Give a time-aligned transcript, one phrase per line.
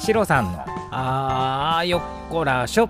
[0.00, 2.88] シロさんのあーよっこらしょ。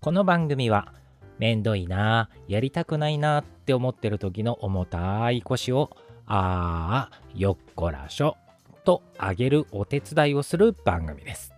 [0.00, 0.94] この番組は
[1.38, 5.90] めんどいなやりたくないなって思ってる時の重たい腰を
[6.26, 8.38] あーよっこらしょ。
[8.84, 11.52] と上げるお手伝いをする番組です。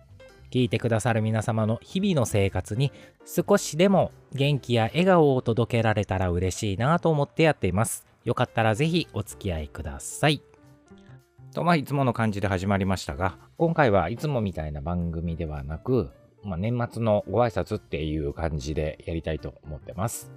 [0.51, 2.91] 聞いてくださる皆様の日々の生活に
[3.25, 8.05] 少しでも元気や笑顔を届けられたら嬉しいなと思ってやっています。
[8.25, 10.41] よかったらぜひお付き合いください。
[11.53, 16.11] とまあいつもの感じで始まりましたが今回はいつもみたいな番組ではなく、
[16.43, 20.31] まあ、年末のご挨拶っていう感じでやりたいと思ってます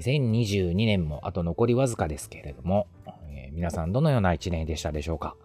[0.00, 2.86] 2022年もあと残りわずかですけれども、
[3.28, 5.36] えー皆さんどのような一年でしたでしょうか？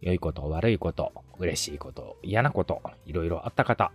[0.00, 3.92] 良いこと、悪いこと、嬉しいこと、嫌なこと、いろいろあった方、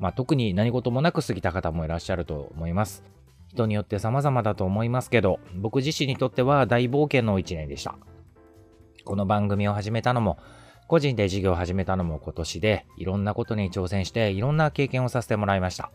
[0.00, 3.04] まあ特に何事もなく過ぎた方もいらっしゃると思います。
[3.48, 7.96] 人によって様々だと思いますけど、僕自身にとっては大冒険の一年でした。
[9.06, 10.36] この番組を始めたのも、
[10.88, 15.90] 個人で事業を始めたのも今年で、いろんなことに挑戦して、いろんな経験をさせてもらいました。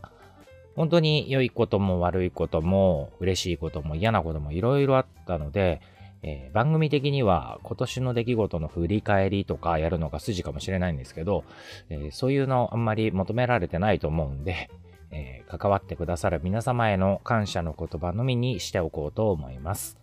[0.77, 5.81] 本当に良いことも悪いことも、嬉しいことも嫌なこともいろいろあったので、
[6.23, 11.43] えー番組的には今年の出来事の振り返りとかやるのが筋かもしれないんですけど、
[11.89, 14.69] えーそういうのあんまり求められてないと思うんで、
[15.11, 19.97] えー関わってくださる皆様への感謝の言葉のみにしておこうと思います。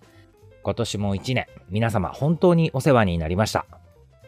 [0.69, 3.65] 今年も一年、皆様本当にお世話になりました。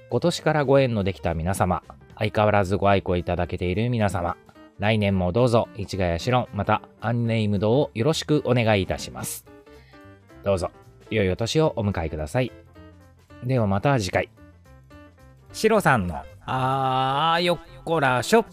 [0.08, 1.82] 今年からご縁のできた皆様、
[2.16, 4.38] 相変わらずご愛顧いただけている皆様、
[4.78, 9.44] 来年もどうぞ、市ヶ谷シロン、また、アンネイムドをよろしくお願いいたします。
[10.42, 10.70] どうぞ、
[11.10, 12.50] 良いお年をお迎えください。
[13.44, 14.30] ではまた次回。
[15.52, 18.46] シロさんの、あーよっこらしょ。